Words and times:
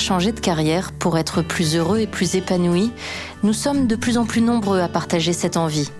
changer 0.00 0.32
de 0.32 0.40
carrière 0.40 0.92
pour 0.92 1.18
être 1.18 1.42
plus 1.42 1.76
heureux 1.76 2.00
et 2.00 2.06
plus 2.06 2.34
épanoui, 2.34 2.90
nous 3.42 3.52
sommes 3.52 3.86
de 3.86 3.96
plus 3.96 4.18
en 4.18 4.24
plus 4.24 4.40
nombreux 4.40 4.80
à 4.80 4.88
partager 4.88 5.32
cette 5.32 5.56
envie. 5.56 5.90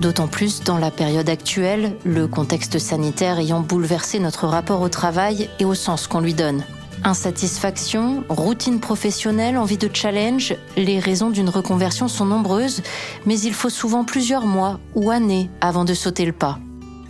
D'autant 0.00 0.28
plus 0.28 0.62
dans 0.62 0.78
la 0.78 0.90
période 0.90 1.28
actuelle, 1.28 1.96
le 2.04 2.26
contexte 2.26 2.78
sanitaire 2.78 3.38
ayant 3.38 3.60
bouleversé 3.60 4.20
notre 4.20 4.46
rapport 4.46 4.80
au 4.80 4.88
travail 4.88 5.50
et 5.58 5.64
au 5.64 5.74
sens 5.74 6.06
qu'on 6.06 6.20
lui 6.20 6.34
donne. 6.34 6.62
Insatisfaction, 7.04 8.24
routine 8.28 8.80
professionnelle, 8.80 9.56
envie 9.56 9.76
de 9.76 9.90
challenge, 9.92 10.54
les 10.76 10.98
raisons 10.98 11.30
d'une 11.30 11.48
reconversion 11.48 12.08
sont 12.08 12.24
nombreuses, 12.24 12.82
mais 13.26 13.38
il 13.38 13.54
faut 13.54 13.70
souvent 13.70 14.04
plusieurs 14.04 14.46
mois 14.46 14.80
ou 14.94 15.10
années 15.10 15.50
avant 15.60 15.84
de 15.84 15.94
sauter 15.94 16.24
le 16.24 16.32
pas. 16.32 16.58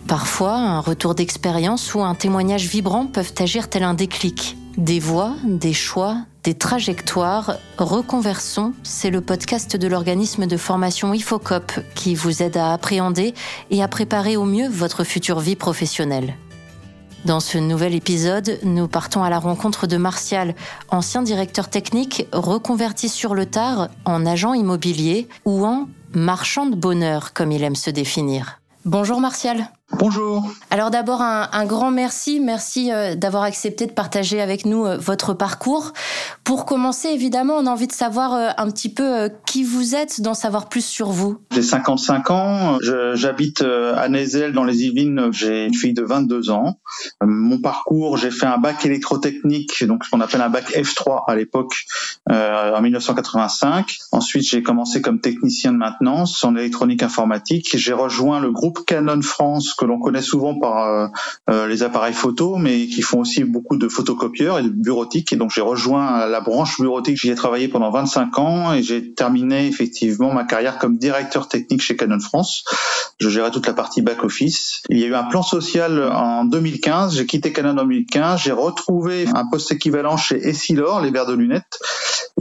Parfois, 0.07 0.55
un 0.55 0.79
retour 0.79 1.13
d'expérience 1.13 1.93
ou 1.93 2.01
un 2.01 2.15
témoignage 2.15 2.65
vibrant 2.65 3.05
peuvent 3.05 3.33
agir 3.39 3.69
tel 3.69 3.83
un 3.83 3.93
déclic. 3.93 4.57
Des 4.77 4.99
voix, 4.99 5.33
des 5.43 5.73
choix, 5.73 6.17
des 6.49 6.55
trajectoires, 6.55 7.57
Reconversons, 7.77 8.73
c'est 8.81 9.11
le 9.11 9.21
podcast 9.21 9.77
de 9.77 9.87
l'organisme 9.87 10.47
de 10.47 10.57
formation 10.57 11.13
IFOCOP 11.13 11.73
qui 11.93 12.15
vous 12.15 12.41
aide 12.41 12.57
à 12.57 12.73
appréhender 12.73 13.35
et 13.69 13.83
à 13.83 13.87
préparer 13.87 14.35
au 14.35 14.45
mieux 14.45 14.67
votre 14.67 15.03
future 15.03 15.41
vie 15.41 15.55
professionnelle. 15.55 16.33
Dans 17.23 17.39
ce 17.39 17.59
nouvel 17.59 17.93
épisode, 17.93 18.57
nous 18.63 18.87
partons 18.87 19.21
à 19.21 19.29
la 19.29 19.37
rencontre 19.37 19.85
de 19.85 19.97
Martial, 19.97 20.55
ancien 20.89 21.21
directeur 21.21 21.69
technique 21.69 22.25
reconverti 22.33 23.09
sur 23.09 23.35
le 23.35 23.45
tard 23.45 23.89
en 24.05 24.25
agent 24.25 24.55
immobilier 24.55 25.27
ou 25.45 25.67
en 25.67 25.87
marchand 26.15 26.65
de 26.65 26.75
bonheur, 26.75 27.33
comme 27.33 27.51
il 27.51 27.61
aime 27.61 27.75
se 27.75 27.91
définir. 27.91 28.59
Bonjour 28.85 29.21
Martial. 29.21 29.69
Bonjour. 29.93 30.53
Alors 30.69 30.91
d'abord 30.91 31.21
un, 31.23 31.65
grand 31.65 31.89
merci, 31.89 32.39
merci 32.39 32.91
euh, 32.91 33.15
d'avoir 33.15 33.41
accepté 33.43 33.87
de 33.87 33.91
partager 33.91 34.39
avec 34.39 34.65
nous 34.65 34.85
euh, 34.85 34.97
votre 34.97 35.33
parcours. 35.33 35.93
Pour 36.43 36.65
commencer, 36.65 37.07
évidemment, 37.09 37.55
on 37.57 37.65
a 37.65 37.71
envie 37.71 37.87
de 37.87 37.91
savoir 37.91 38.33
euh, 38.35 38.49
un 38.57 38.69
petit 38.69 38.93
peu 38.93 39.31
qui 39.47 39.63
vous 39.63 39.95
êtes, 39.95 40.21
d'en 40.21 40.35
savoir 40.35 40.69
plus 40.69 40.85
sur 40.85 41.09
vous. 41.09 41.39
J'ai 41.51 41.63
55 41.63 42.29
ans, 42.29 42.77
j'habite 43.13 43.61
à 43.61 44.07
Nézel 44.09 44.53
dans 44.53 44.63
les 44.63 44.83
Yvelines, 44.85 45.29
j'ai 45.31 45.65
une 45.65 45.73
fille 45.73 45.93
de 45.93 46.03
22 46.03 46.51
ans. 46.51 46.79
Mon 47.21 47.59
parcours, 47.59 48.17
j'ai 48.17 48.31
fait 48.31 48.45
un 48.45 48.59
bac 48.59 48.85
électrotechnique, 48.85 49.85
donc 49.85 50.05
ce 50.05 50.11
qu'on 50.11 50.21
appelle 50.21 50.41
un 50.41 50.49
bac 50.49 50.71
F3 50.71 51.23
à 51.27 51.35
l'époque, 51.35 51.73
en 52.29 52.81
1985. 52.81 53.97
Ensuite, 54.11 54.43
j'ai 54.43 54.61
commencé 54.61 55.01
comme 55.01 55.19
technicien 55.19 55.71
de 55.71 55.77
maintenance 55.77 56.43
en 56.43 56.55
électronique 56.55 57.01
informatique. 57.03 57.75
J'ai 57.75 57.93
rejoint 57.93 58.39
le 58.39 58.51
groupe 58.51 58.85
Canon 58.85 59.21
France 59.21 59.73
que 59.79 59.85
l'on 59.85 59.99
connaît 59.99 60.21
souvent 60.21 60.59
par 60.59 60.87
euh, 60.87 61.07
euh, 61.49 61.67
les 61.67 61.83
appareils 61.83 62.13
photo, 62.13 62.57
mais 62.57 62.87
qui 62.87 63.01
font 63.01 63.21
aussi 63.21 63.43
beaucoup 63.43 63.77
de 63.77 63.87
photocopieurs 63.87 64.59
et 64.59 64.63
de 64.63 64.69
bureautique. 64.69 65.31
Et 65.31 65.37
donc 65.37 65.51
j'ai 65.51 65.61
rejoint 65.61 66.25
la 66.25 66.41
branche 66.41 66.79
bureautique. 66.79 67.17
J'y 67.19 67.29
ai 67.29 67.35
travaillé 67.35 67.67
pendant 67.67 67.89
25 67.89 68.37
ans 68.39 68.73
et 68.73 68.83
j'ai 68.83 69.13
terminé 69.13 69.67
effectivement 69.67 70.33
ma 70.33 70.43
carrière 70.43 70.77
comme 70.77 70.97
directeur 70.97 71.47
technique 71.47 71.81
chez 71.81 71.95
Canon 71.95 72.19
France. 72.19 72.65
Je 73.19 73.29
gérais 73.29 73.51
toute 73.51 73.67
la 73.67 73.73
partie 73.73 74.01
back 74.01 74.23
office. 74.23 74.81
Il 74.89 74.99
y 74.99 75.03
a 75.03 75.07
eu 75.07 75.15
un 75.15 75.23
plan 75.23 75.43
social 75.43 76.03
en 76.03 76.45
2015. 76.45 77.15
J'ai 77.15 77.25
quitté 77.25 77.53
Canon 77.53 77.71
en 77.71 77.75
2015. 77.75 78.41
J'ai 78.41 78.51
retrouvé 78.51 79.27
un 79.33 79.45
poste 79.49 79.71
équivalent 79.71 80.17
chez 80.17 80.35
Essilor, 80.35 81.01
les 81.01 81.11
verres 81.11 81.25
de 81.25 81.35
lunettes. 81.35 81.79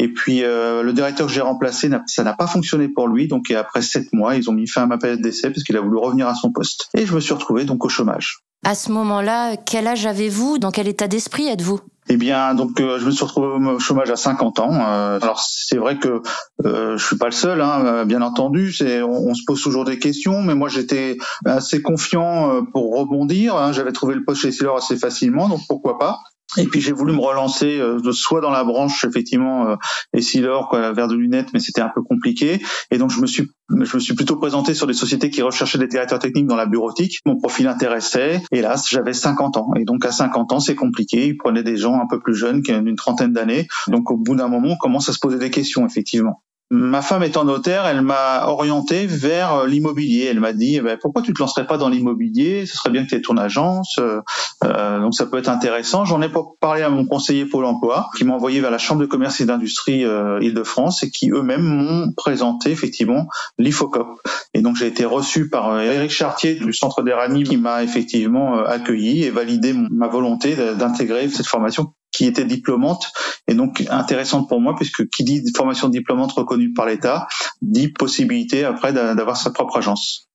Et 0.01 0.09
puis 0.09 0.45
euh, 0.45 0.83
le 0.83 0.93
directeur 0.93 1.27
que 1.27 1.33
j'ai 1.33 1.41
remplacé, 1.41 1.91
ça 2.07 2.25
n'a 2.25 2.33
pas 2.33 2.47
fonctionné 2.47 2.89
pour 2.89 3.09
lui. 3.09 3.29
Donc 3.29 3.51
après 3.51 3.83
sept 3.83 4.13
mois, 4.13 4.37
ils 4.37 4.49
ont 4.49 4.53
mis 4.53 4.67
fin 4.67 4.83
à 4.83 4.87
ma 4.87 4.99
période 4.99 5.21
d'essai 5.21 5.51
parce 5.51 5.65
qu'il 5.65 5.77
a 5.77 5.81
voulu 5.81 5.99
revenir 5.99 6.29
à 6.29 6.35
son 6.35 6.53
poste. 6.53 6.89
Et 6.95 7.07
je 7.07 7.15
me 7.15 7.21
suis 7.21 7.28
retrouvé 7.35 7.65
donc 7.65 7.85
au 7.85 7.89
chômage. 7.89 8.41
À 8.65 8.75
ce 8.75 8.91
moment-là, 8.93 9.57
quel 9.57 9.87
âge 9.87 10.07
avez-vous? 10.07 10.59
Dans 10.59 10.71
quel 10.71 10.89
état 10.89 11.09
d'esprit 11.09 11.49
êtes-vous? 11.49 11.81
Eh 12.11 12.17
bien, 12.17 12.55
donc 12.55 12.81
euh, 12.81 12.99
je 12.99 13.05
me 13.05 13.11
suis 13.11 13.25
retrouvé 13.25 13.49
au 13.49 13.79
chômage 13.79 14.11
à 14.11 14.17
50 14.17 14.61
ans. 14.61 14.73
Euh, 14.73 15.19
alors 15.21 15.41
c'est 15.41 15.77
vrai 15.77 15.99
que 15.99 16.23
euh, 16.65 16.97
je 16.97 17.07
suis 17.07 17.19
pas 17.19 17.27
le 17.27 17.33
seul, 17.33 17.61
hein, 17.61 18.07
bien 18.07 18.23
entendu. 18.23 18.73
C'est 18.73 19.03
on, 19.03 19.35
se 19.35 19.43
pose 19.47 19.63
toujours 19.63 19.85
des 19.85 19.99
questions, 19.99 20.43
mais 20.43 20.55
moi 20.55 20.69
j'étais 20.69 21.19
assez 21.45 21.83
confiant 21.83 22.65
pour 22.73 22.99
rebondir. 22.99 23.57
Hein. 23.57 23.73
J'avais 23.73 23.93
trouvé 23.93 24.15
le 24.15 24.25
poste 24.25 24.41
chez 24.41 24.53
Sailor 24.53 24.79
assez 24.79 24.97
facilement, 24.97 25.49
donc 25.49 25.61
pourquoi 25.69 25.99
pas. 25.99 26.21
Et 26.57 26.65
puis 26.65 26.81
j'ai 26.81 26.93
voulu 26.93 27.13
me 27.13 27.21
relancer 27.21 27.79
euh, 27.79 28.01
soit 28.13 28.41
dans 28.41 28.51
la 28.51 28.65
branche 28.65 29.05
effectivement 29.05 29.69
euh, 29.69 29.77
Essilor, 30.13 30.69
quoi, 30.69 30.93
verre 30.93 31.09
de 31.09 31.15
lunettes, 31.15 31.49
mais 31.53 31.61
c'était 31.61 31.83
un 31.83 31.91
peu 31.95 32.03
compliqué. 32.03 32.63
Et 32.91 32.99
donc 32.99 33.11
je 33.11 33.21
me 33.21 33.27
suis 33.27 33.51
je 33.71 33.97
me 33.97 34.01
suis 34.01 34.15
plutôt 34.15 34.37
présenté 34.37 34.73
sur 34.73 34.87
des 34.87 34.95
sociétés 34.95 35.29
qui 35.29 35.43
recherchaient 35.43 35.79
des 35.79 35.89
directeurs 35.89 36.19
techniques 36.19 36.47
dans 36.47 36.57
la 36.57 36.65
bureautique. 36.65 37.19
Mon 37.27 37.37
profil 37.37 37.69
intéressait. 37.69 38.43
Hélas, 38.51 38.89
j'avais 38.89 39.13
50 39.13 39.59
ans. 39.59 39.71
Et 39.77 39.85
donc 39.85 40.07
à 40.07 40.13
50 40.13 40.53
ans, 40.53 40.61
c'est 40.61 40.75
compliqué. 40.75 41.27
Ils 41.27 41.37
prenaient 41.37 41.63
des 41.63 41.77
gens 41.77 42.01
un 42.01 42.07
peu 42.09 42.19
plus 42.19 42.35
jeunes, 42.35 42.63
d'une 42.63 42.97
trentaine 42.97 43.33
d'années. 43.33 43.69
Donc 43.89 44.11
au 44.11 44.17
bout 44.17 44.37
d'un 44.37 44.49
moment, 44.49 44.71
on 44.71 44.77
commence 44.77 45.11
à 45.11 45.13
se 45.13 45.19
poser 45.19 45.39
des 45.39 45.51
questions, 45.51 45.87
effectivement. 45.87 46.43
Ma 46.71 47.01
femme 47.01 47.23
étant 47.23 47.45
notaire, 47.45 47.87
elle 47.87 48.03
m'a 48.03 48.47
orienté 48.47 49.07
vers 49.07 49.55
euh, 49.55 49.67
l'immobilier. 49.67 50.27
Elle 50.27 50.41
m'a 50.41 50.53
dit 50.53 50.77
eh 50.77 50.81
ben, 50.83 50.99
pourquoi 51.01 51.23
tu 51.23 51.33
te 51.33 51.41
lancerais 51.41 51.67
pas 51.67 51.79
dans 51.79 51.89
l'immobilier? 51.89 52.67
Ce 52.67 52.77
serait 52.77 52.91
bien 52.91 53.05
que 53.05 53.09
tu 53.09 53.15
aies 53.15 53.23
ton 53.23 53.39
agence. 53.39 53.97
Euh, 53.99 54.21
euh, 54.65 55.01
donc 55.01 55.15
ça 55.15 55.25
peut 55.25 55.39
être 55.39 55.49
intéressant. 55.49 56.05
J'en 56.05 56.21
ai 56.21 56.31
parlé 56.61 56.83
à 56.83 56.91
mon 56.91 57.07
conseiller 57.07 57.47
Pôle 57.47 57.65
Emploi, 57.65 58.11
qui 58.19 58.25
m'a 58.25 58.35
envoyé 58.35 58.61
vers 58.61 58.71
la 58.71 58.77
Chambre 58.77 59.01
de 59.01 59.07
commerce 59.07 59.41
et 59.41 59.47
d'industrie 59.47 60.01
Île-de-France 60.01 61.03
et 61.05 61.11
qui 61.11 61.31
eux-mêmes 61.31 61.63
m'ont 61.63 62.13
présenté 62.13 62.71
effectivement 62.71 63.29
l'IFOCOP. 63.59 64.21
Et 64.53 64.61
donc 64.61 64.77
j'ai 64.77 64.87
été 64.87 65.07
reçu 65.07 65.49
par 65.49 65.81
Éric 65.81 66.11
Chartier 66.11 66.57
du 66.57 66.73
Centre 66.75 67.03
d'Eranie 67.03 67.45
qui 67.45 67.57
m'a 67.57 67.83
effectivement 67.83 68.63
accueilli 68.65 69.25
et 69.25 69.31
validé 69.31 69.73
ma 69.73 70.09
volonté 70.09 70.55
d'intégrer 70.77 71.29
cette 71.29 71.47
formation 71.47 71.95
qui 72.13 72.27
était 72.27 72.45
diplômante 72.45 73.13
et 73.49 73.55
donc 73.55 73.85
intéressante 73.91 74.49
pour 74.49 74.61
moi 74.61 74.75
puisque 74.77 75.09
qui 75.09 75.25
dit 75.25 75.43
formation 75.57 75.89
diplômante 75.89 76.33
reconnue 76.33 76.73
par 76.73 76.87
l'État 76.87 77.27
dit 77.63 77.89
possibilité 77.89 78.65
après 78.65 78.93
d'avoir 78.93 79.37
sa 79.37 79.51
propre 79.51 79.79
agence. 79.79 80.29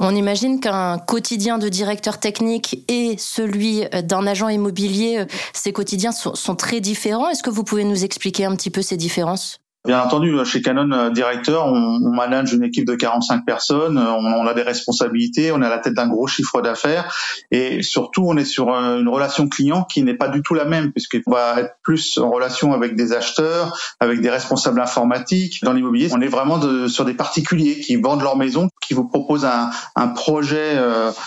On 0.00 0.14
imagine 0.14 0.60
qu'un 0.60 0.98
quotidien 0.98 1.58
de 1.58 1.68
directeur 1.68 2.18
technique 2.18 2.84
et 2.88 3.16
celui 3.16 3.84
d'un 4.04 4.26
agent 4.26 4.48
immobilier, 4.48 5.24
ces 5.52 5.72
quotidiens 5.72 6.12
sont, 6.12 6.34
sont 6.34 6.56
très 6.56 6.80
différents. 6.80 7.28
Est-ce 7.28 7.44
que 7.44 7.50
vous 7.50 7.64
pouvez 7.64 7.84
nous 7.84 8.04
expliquer 8.04 8.44
un 8.44 8.56
petit 8.56 8.70
peu 8.70 8.82
ces 8.82 8.96
différences? 8.96 9.60
Bien 9.86 10.02
entendu, 10.02 10.34
chez 10.44 10.60
Canon 10.60 10.90
euh, 10.90 11.10
Directeur, 11.10 11.66
on, 11.66 12.00
on, 12.04 12.12
manage 12.12 12.52
une 12.52 12.64
équipe 12.64 12.84
de 12.84 12.96
45 12.96 13.46
personnes, 13.46 13.96
euh, 13.96 14.10
on, 14.10 14.24
on 14.24 14.46
a 14.46 14.52
des 14.52 14.62
responsabilités, 14.62 15.52
on 15.52 15.62
est 15.62 15.66
à 15.66 15.68
la 15.68 15.78
tête 15.78 15.94
d'un 15.94 16.08
gros 16.08 16.26
chiffre 16.26 16.60
d'affaires 16.60 17.14
et 17.52 17.80
surtout 17.82 18.24
on 18.26 18.36
est 18.36 18.44
sur 18.44 18.74
euh, 18.74 18.98
une 18.98 19.08
relation 19.08 19.48
client 19.48 19.84
qui 19.84 20.02
n'est 20.02 20.16
pas 20.16 20.28
du 20.28 20.42
tout 20.42 20.54
la 20.54 20.64
même 20.64 20.90
puisqu'on 20.90 21.30
va 21.30 21.60
être 21.60 21.74
plus 21.84 22.18
en 22.18 22.28
relation 22.28 22.72
avec 22.72 22.96
des 22.96 23.12
acheteurs, 23.12 23.78
avec 24.00 24.20
des 24.20 24.30
responsables 24.30 24.80
informatiques. 24.80 25.60
Dans 25.62 25.72
l'immobilier, 25.72 26.08
on 26.12 26.20
est 26.20 26.28
vraiment 26.28 26.58
de, 26.58 26.88
sur 26.88 27.04
des 27.04 27.14
particuliers 27.14 27.78
qui 27.78 27.94
vendent 27.94 28.22
leur 28.22 28.36
maison, 28.36 28.68
qui 28.82 28.94
vous 28.94 29.08
proposent 29.08 29.44
un, 29.44 29.70
un 29.94 30.08
projet 30.08 30.74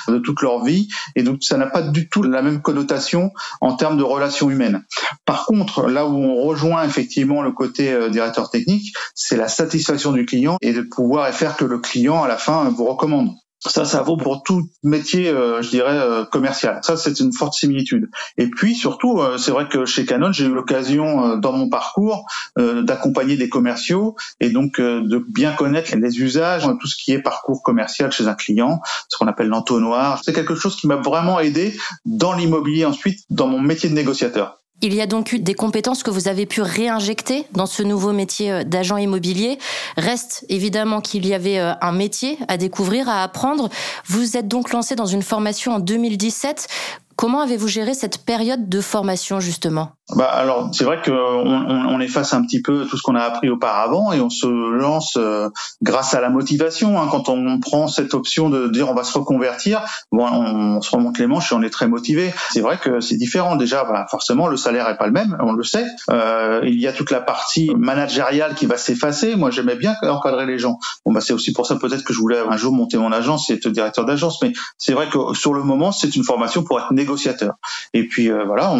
de 0.07 0.17
toute 0.17 0.41
leur 0.41 0.63
vie 0.63 0.89
et 1.15 1.23
donc 1.23 1.41
ça 1.41 1.57
n'a 1.57 1.67
pas 1.67 1.81
du 1.81 2.09
tout 2.09 2.21
la 2.21 2.41
même 2.41 2.61
connotation 2.61 3.31
en 3.61 3.75
termes 3.75 3.97
de 3.97 4.03
relations 4.03 4.49
humaines. 4.49 4.83
Par 5.25 5.45
contre, 5.45 5.87
là 5.87 6.05
où 6.05 6.15
on 6.15 6.43
rejoint 6.43 6.83
effectivement 6.83 7.41
le 7.41 7.53
côté 7.53 8.09
directeur 8.09 8.40
technique, 8.49 8.93
c'est 9.15 9.37
la 9.37 9.47
satisfaction 9.47 10.11
du 10.11 10.25
client 10.25 10.57
et 10.61 10.73
de 10.73 10.81
pouvoir 10.81 11.29
faire 11.29 11.55
que 11.55 11.65
le 11.65 11.79
client 11.79 12.23
à 12.23 12.27
la 12.27 12.37
fin 12.37 12.69
vous 12.69 12.85
recommande. 12.85 13.35
Ça, 13.67 13.85
ça 13.85 14.01
vaut 14.01 14.17
pour 14.17 14.41
tout 14.41 14.63
métier, 14.81 15.29
euh, 15.29 15.61
je 15.61 15.69
dirais, 15.69 15.95
euh, 15.95 16.25
commercial. 16.25 16.79
Ça, 16.81 16.97
c'est 16.97 17.19
une 17.19 17.31
forte 17.31 17.53
similitude. 17.53 18.09
Et 18.37 18.47
puis, 18.49 18.73
surtout, 18.73 19.19
euh, 19.19 19.37
c'est 19.37 19.51
vrai 19.51 19.67
que 19.69 19.85
chez 19.85 20.03
Canon, 20.03 20.31
j'ai 20.31 20.45
eu 20.45 20.53
l'occasion, 20.53 21.37
dans 21.37 21.51
mon 21.51 21.69
parcours, 21.69 22.25
d'accompagner 22.57 23.37
des 23.37 23.49
commerciaux 23.49 24.15
et 24.39 24.49
donc 24.49 24.79
de 24.79 25.25
bien 25.29 25.53
connaître 25.53 25.95
les 25.95 26.19
usages, 26.21 26.63
tout 26.79 26.87
ce 26.87 26.95
qui 26.95 27.11
est 27.11 27.21
parcours 27.21 27.61
commercial 27.63 28.11
chez 28.11 28.27
un 28.27 28.33
client, 28.33 28.81
ce 29.09 29.17
qu'on 29.17 29.27
appelle 29.27 29.47
l'entonnoir. 29.47 30.21
C'est 30.23 30.33
quelque 30.33 30.55
chose 30.55 30.75
qui 30.75 30.87
m'a 30.87 30.95
vraiment 30.95 31.39
aidé 31.39 31.77
dans 32.05 32.33
l'immobilier 32.33 32.85
ensuite, 32.85 33.19
dans 33.29 33.47
mon 33.47 33.59
métier 33.59 33.89
de 33.89 33.95
négociateur. 33.95 34.60
Il 34.83 34.95
y 34.95 35.01
a 35.01 35.05
donc 35.05 35.31
eu 35.31 35.39
des 35.39 35.53
compétences 35.53 36.01
que 36.01 36.09
vous 36.09 36.27
avez 36.27 36.47
pu 36.47 36.61
réinjecter 36.61 37.45
dans 37.51 37.67
ce 37.67 37.83
nouveau 37.83 38.13
métier 38.13 38.51
euh, 38.51 38.63
d'agent 38.63 38.97
immobilier. 38.97 39.59
Reste 39.95 40.43
évidemment 40.49 41.01
qu'il 41.01 41.27
y 41.27 41.35
avait 41.35 41.59
euh, 41.59 41.73
un 41.81 41.91
métier 41.91 42.39
à 42.47 42.57
découvrir, 42.57 43.07
à 43.07 43.21
apprendre. 43.21 43.69
Vous 44.07 44.37
êtes 44.37 44.47
donc 44.47 44.71
lancé 44.71 44.95
dans 44.95 45.05
une 45.05 45.21
formation 45.21 45.73
en 45.73 45.79
2017. 45.79 46.67
Comment 47.15 47.41
avez-vous 47.41 47.67
géré 47.67 47.93
cette 47.93 48.25
période 48.25 48.69
de 48.69 48.81
formation 48.81 49.39
justement? 49.39 49.91
Bah 50.15 50.25
alors 50.25 50.69
c'est 50.73 50.83
vrai 50.83 50.99
qu'on 51.03 51.11
on, 51.11 51.95
on, 51.95 51.99
efface 51.99 52.33
un 52.33 52.41
petit 52.41 52.61
peu 52.61 52.85
tout 52.85 52.97
ce 52.97 53.01
qu'on 53.01 53.15
a 53.15 53.21
appris 53.21 53.49
auparavant 53.49 54.11
et 54.11 54.19
on 54.19 54.29
se 54.29 54.47
lance 54.47 55.15
euh, 55.17 55.49
grâce 55.81 56.13
à 56.13 56.21
la 56.21 56.29
motivation. 56.29 57.01
Hein, 57.01 57.07
quand 57.09 57.29
on 57.29 57.59
prend 57.59 57.87
cette 57.87 58.13
option 58.13 58.49
de 58.49 58.67
dire 58.67 58.89
on 58.89 58.93
va 58.93 59.03
se 59.03 59.17
reconvertir, 59.17 59.81
bon, 60.11 60.25
on, 60.27 60.81
se 60.81 60.91
remonte 60.91 61.17
les 61.17 61.27
manches 61.27 61.51
et 61.51 61.55
on 61.55 61.61
est 61.61 61.69
très 61.69 61.87
motivé. 61.87 62.33
C'est 62.49 62.61
vrai 62.61 62.77
que 62.77 62.99
c'est 62.99 63.17
différent. 63.17 63.55
Déjà, 63.55 63.83
bah, 63.83 64.05
forcément 64.09 64.47
le 64.47 64.57
salaire 64.57 64.89
est 64.89 64.97
pas 64.97 65.05
le 65.05 65.13
même, 65.13 65.37
on 65.41 65.53
le 65.53 65.63
sait. 65.63 65.85
Euh, 66.09 66.61
il 66.63 66.79
y 66.79 66.87
a 66.87 66.93
toute 66.93 67.11
la 67.11 67.21
partie 67.21 67.71
managériale 67.75 68.55
qui 68.55 68.65
va 68.65 68.77
s'effacer. 68.77 69.35
Moi 69.35 69.51
j'aimais 69.51 69.75
bien 69.75 69.95
encadrer 70.03 70.45
les 70.45 70.59
gens. 70.59 70.77
Bon 71.05 71.13
bah 71.13 71.21
c'est 71.21 71.33
aussi 71.33 71.53
pour 71.53 71.65
ça 71.65 71.75
peut-être 71.75 72.03
que 72.03 72.13
je 72.13 72.19
voulais 72.19 72.39
un 72.39 72.57
jour 72.57 72.73
monter 72.73 72.97
mon 72.97 73.11
agence 73.11 73.49
et 73.49 73.53
être 73.53 73.69
directeur 73.69 74.05
d'agence. 74.05 74.41
Mais 74.41 74.51
c'est 74.77 74.93
vrai 74.93 75.07
que 75.09 75.33
sur 75.33 75.53
le 75.53 75.63
moment 75.63 75.91
c'est 75.91 76.15
une 76.15 76.23
formation 76.23 76.63
pour 76.63 76.79
être 76.79 76.91
négociateur. 76.93 77.55
Et 77.93 78.07
puis 78.07 78.29
euh, 78.29 78.43
voilà, 78.45 78.71
on, 78.71 78.77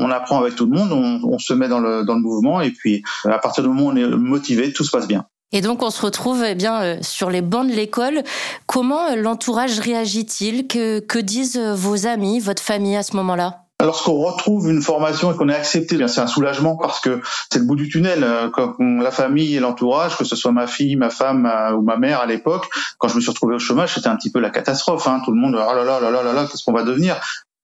on 0.00 0.10
apprend 0.10 0.38
avec 0.38 0.56
tout 0.56 0.61
le 0.64 0.76
monde, 0.76 0.92
on, 0.92 1.20
on 1.28 1.38
se 1.38 1.52
met 1.52 1.68
dans 1.68 1.80
le, 1.80 2.04
dans 2.04 2.14
le 2.14 2.20
mouvement 2.20 2.60
et 2.60 2.70
puis 2.70 3.02
à 3.24 3.38
partir 3.38 3.62
du 3.62 3.68
moment 3.68 3.86
où 3.86 3.90
on 3.92 3.96
est 3.96 4.06
motivé, 4.06 4.72
tout 4.72 4.84
se 4.84 4.90
passe 4.90 5.06
bien. 5.06 5.26
Et 5.54 5.60
donc 5.60 5.82
on 5.82 5.90
se 5.90 6.00
retrouve 6.00 6.42
eh 6.46 6.54
bien 6.54 6.80
euh, 6.82 6.96
sur 7.02 7.28
les 7.28 7.42
bancs 7.42 7.68
de 7.68 7.74
l'école. 7.74 8.22
Comment 8.66 9.10
euh, 9.10 9.16
l'entourage 9.16 9.80
réagit-il? 9.80 10.66
Que, 10.66 11.00
que 11.00 11.18
disent 11.18 11.58
euh, 11.58 11.74
vos 11.74 12.06
amis, 12.06 12.40
votre 12.40 12.62
famille 12.62 12.96
à 12.96 13.02
ce 13.02 13.14
moment-là? 13.16 13.58
Lorsqu'on 13.78 14.14
retrouve 14.14 14.70
une 14.70 14.80
formation 14.80 15.32
et 15.32 15.36
qu'on 15.36 15.48
est 15.48 15.54
accepté, 15.54 15.98
c'est 16.06 16.20
un 16.20 16.26
soulagement 16.28 16.76
parce 16.76 17.00
que 17.00 17.20
c'est 17.50 17.58
le 17.58 17.64
bout 17.64 17.74
du 17.74 17.88
tunnel. 17.88 18.24
Quand 18.52 18.76
la 18.78 19.10
famille 19.10 19.56
et 19.56 19.58
l'entourage, 19.58 20.16
que 20.16 20.22
ce 20.22 20.36
soit 20.36 20.52
ma 20.52 20.68
fille, 20.68 20.94
ma 20.94 21.10
femme 21.10 21.50
ou 21.76 21.82
ma 21.82 21.96
mère 21.96 22.20
à 22.20 22.26
l'époque, 22.26 22.68
quand 22.98 23.08
je 23.08 23.16
me 23.16 23.20
suis 23.20 23.30
retrouvé 23.30 23.56
au 23.56 23.58
chômage, 23.58 23.94
c'était 23.94 24.06
un 24.06 24.14
petit 24.14 24.30
peu 24.30 24.38
la 24.38 24.50
catastrophe. 24.50 25.08
Hein. 25.08 25.20
Tout 25.24 25.32
le 25.32 25.40
monde, 25.40 25.56
oh 25.56 25.74
là 25.74 25.82
là 25.82 25.98
là 25.98 26.12
là 26.12 26.22
là 26.22 26.32
là, 26.32 26.46
qu'est-ce 26.48 26.62
qu'on 26.62 26.72
va 26.72 26.84
devenir? 26.84 27.16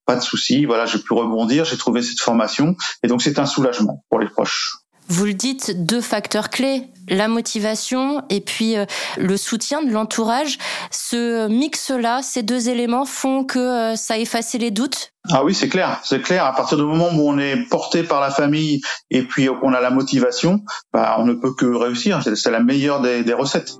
Pas 0.08 0.16
de 0.16 0.22
souci, 0.22 0.64
voilà, 0.64 0.86
j'ai 0.86 1.00
pu 1.00 1.12
rebondir, 1.12 1.66
j'ai 1.66 1.76
trouvé 1.76 2.00
cette 2.00 2.20
formation, 2.20 2.74
et 3.02 3.08
donc 3.08 3.20
c'est 3.20 3.38
un 3.38 3.44
soulagement 3.44 4.06
pour 4.08 4.18
les 4.18 4.26
proches. 4.26 4.78
Vous 5.06 5.26
le 5.26 5.34
dites, 5.34 5.84
deux 5.84 6.00
facteurs 6.00 6.48
clés, 6.48 6.84
la 7.08 7.28
motivation 7.28 8.22
et 8.30 8.40
puis 8.40 8.78
euh, 8.78 8.86
le 9.18 9.36
soutien 9.36 9.82
de 9.82 9.90
l'entourage. 9.90 10.56
Ce 10.90 11.46
mix-là, 11.48 12.22
ces 12.22 12.42
deux 12.42 12.70
éléments 12.70 13.04
font 13.04 13.44
que 13.44 13.58
euh, 13.58 13.96
ça 13.96 14.16
efface 14.16 14.54
les 14.54 14.70
doutes? 14.70 15.12
Ah 15.30 15.44
oui, 15.44 15.54
c'est 15.54 15.68
clair, 15.68 16.00
c'est 16.04 16.22
clair. 16.22 16.46
À 16.46 16.54
partir 16.54 16.78
du 16.78 16.84
moment 16.84 17.10
où 17.12 17.28
on 17.28 17.38
est 17.38 17.68
porté 17.68 18.02
par 18.02 18.22
la 18.22 18.30
famille 18.30 18.80
et 19.10 19.24
puis 19.24 19.46
qu'on 19.60 19.74
a 19.74 19.80
la 19.82 19.90
motivation, 19.90 20.62
bah, 20.94 21.16
on 21.18 21.26
ne 21.26 21.34
peut 21.34 21.54
que 21.54 21.66
réussir. 21.66 22.22
C'est 22.22 22.50
la 22.50 22.60
meilleure 22.60 23.02
des 23.02 23.34
recettes. 23.34 23.78